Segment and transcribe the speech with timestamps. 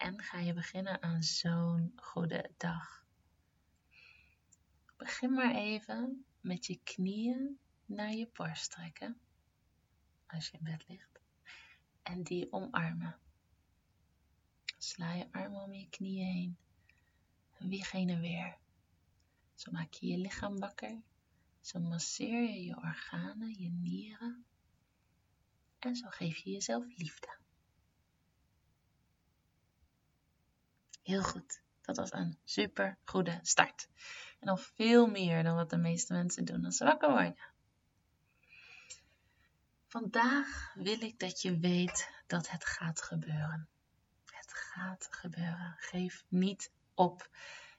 [0.00, 3.04] en ga je beginnen aan zo'n goede dag.
[4.96, 9.20] Begin maar even met je knieën naar je borst trekken,
[10.26, 11.20] als je in bed ligt,
[12.02, 13.18] en die omarmen.
[14.78, 16.56] Sla je armen om je knieën heen
[17.58, 18.58] en wieg heen en weer.
[19.54, 21.00] Zo maak je je lichaam wakker,
[21.60, 24.44] zo masseer je je organen, je nieren
[25.78, 27.38] en zo geef je jezelf liefde.
[31.10, 31.60] Heel goed.
[31.80, 33.88] Dat was een super goede start.
[34.40, 37.36] En nog veel meer dan wat de meeste mensen doen als ze wakker worden.
[39.86, 43.68] Vandaag wil ik dat je weet dat het gaat gebeuren.
[44.24, 45.74] Het gaat gebeuren.
[45.78, 47.28] Geef niet op.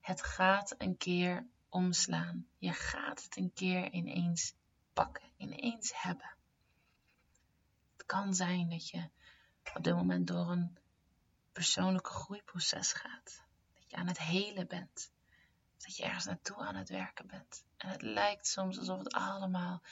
[0.00, 2.46] Het gaat een keer omslaan.
[2.58, 4.54] Je gaat het een keer ineens
[4.92, 6.34] pakken, ineens hebben.
[7.96, 9.08] Het kan zijn dat je
[9.74, 10.78] op dit moment door een
[11.56, 13.42] persoonlijke groeiproces gaat.
[13.74, 15.12] Dat je aan het helen bent.
[15.76, 17.64] Dat je ergens naartoe aan het werken bent.
[17.76, 19.82] En het lijkt soms alsof het allemaal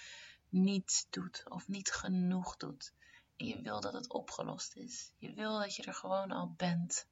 [0.49, 2.93] niets doet of niet genoeg doet.
[3.37, 5.13] En je wil dat het opgelost is.
[5.19, 7.07] Je wil dat je er gewoon al bent.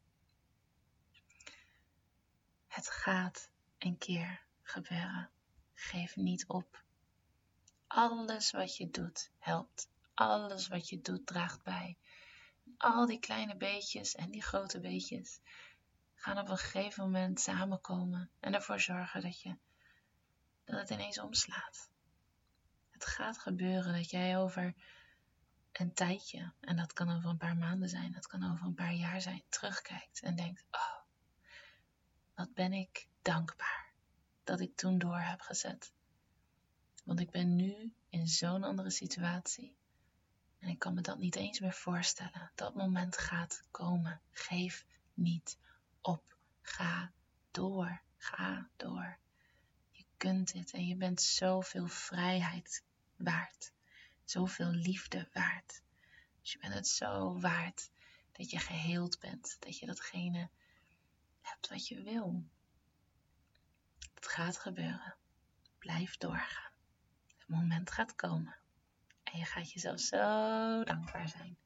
[2.67, 5.31] Het gaat een keer gebeuren.
[5.75, 6.85] Geef niet op.
[7.87, 9.89] Alles wat je doet helpt.
[10.15, 11.97] Alles wat je doet draagt bij
[12.83, 15.41] al die kleine beetjes en die grote beetjes
[16.15, 19.57] gaan op een gegeven moment samenkomen en ervoor zorgen dat, je,
[20.65, 21.91] dat het ineens omslaat.
[22.91, 24.75] Het gaat gebeuren dat jij over
[25.73, 28.95] een tijdje, en dat kan over een paar maanden zijn, dat kan over een paar
[28.95, 31.01] jaar zijn, terugkijkt en denkt: Oh,
[32.35, 33.93] wat ben ik dankbaar
[34.45, 35.93] dat ik toen door heb gezet.
[37.05, 39.77] Want ik ben nu in zo'n andere situatie.
[40.63, 42.51] En ik kan me dat niet eens meer voorstellen.
[42.55, 44.21] Dat moment gaat komen.
[44.31, 44.85] Geef
[45.15, 45.59] niet
[46.01, 46.37] op.
[46.61, 47.13] Ga
[47.51, 48.01] door.
[48.17, 49.19] Ga door.
[49.91, 52.85] Je kunt dit en je bent zoveel vrijheid
[53.17, 53.73] waard.
[54.25, 55.83] Zoveel liefde waard.
[56.41, 57.91] Dus je bent het zo waard
[58.33, 59.57] dat je geheeld bent.
[59.59, 60.49] Dat je datgene
[61.41, 62.45] hebt wat je wil.
[64.15, 65.17] Het gaat gebeuren.
[65.79, 66.73] Blijf doorgaan.
[67.39, 68.62] Het moment gaat komen.
[69.33, 71.57] En je gaat jezelf zo dankbaar zijn.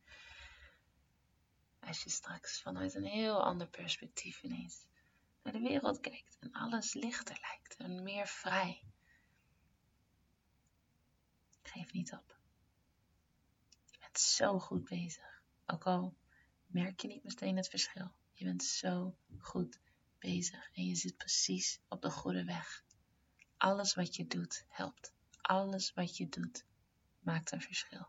[1.81, 4.87] Als je straks vanuit een heel ander perspectief ineens
[5.43, 8.83] naar de wereld kijkt en alles lichter lijkt en meer vrij.
[11.63, 12.39] Geef niet op.
[13.91, 15.43] Je bent zo goed bezig.
[15.67, 16.17] Ook al
[16.67, 18.13] merk je niet meteen het verschil.
[18.33, 19.81] Je bent zo goed
[20.19, 22.85] bezig en je zit precies op de goede weg.
[23.57, 25.13] Alles wat je doet helpt.
[25.41, 26.65] Alles wat je doet
[27.27, 28.07] maakt een verschil.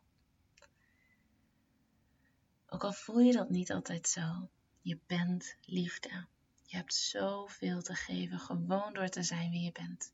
[2.69, 4.49] Ook al voel je dat niet altijd zo,
[4.81, 6.25] je bent liefde.
[6.63, 10.13] Je hebt zoveel te geven gewoon door te zijn wie je bent.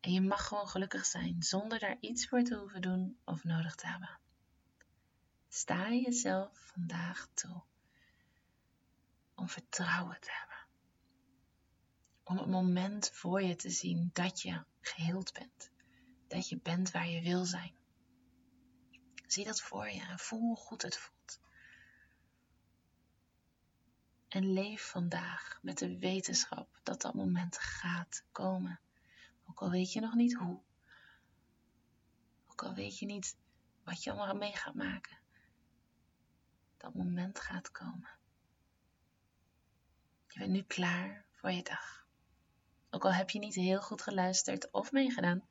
[0.00, 3.74] En je mag gewoon gelukkig zijn zonder daar iets voor te hoeven doen of nodig
[3.74, 4.18] te hebben.
[5.48, 7.62] Sta jezelf vandaag toe
[9.34, 10.66] om vertrouwen te hebben.
[12.24, 15.70] Om het moment voor je te zien dat je geheeld bent.
[16.28, 17.74] Dat je bent waar je wil zijn.
[19.34, 21.40] Zie dat voor je en voel hoe goed het voelt.
[24.28, 28.80] En leef vandaag met de wetenschap dat dat moment gaat komen.
[29.46, 30.60] Ook al weet je nog niet hoe.
[32.46, 33.36] Ook al weet je niet
[33.84, 35.18] wat je allemaal mee gaat maken.
[36.76, 38.10] Dat moment gaat komen.
[40.28, 42.06] Je bent nu klaar voor je dag.
[42.90, 45.48] Ook al heb je niet heel goed geluisterd of meegedaan,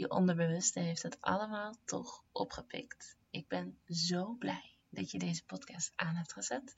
[0.00, 3.16] je onderbewuste heeft het allemaal toch opgepikt.
[3.30, 6.76] Ik ben zo blij dat je deze podcast aan hebt gezet.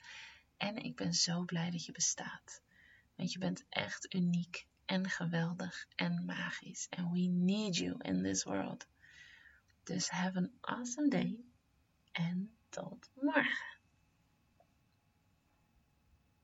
[0.57, 2.63] En ik ben zo blij dat je bestaat.
[3.15, 6.87] Want je bent echt uniek en geweldig en magisch.
[6.91, 8.87] And we need you in this world.
[9.83, 11.41] Dus have an awesome day.
[12.13, 13.82] En tot morgen.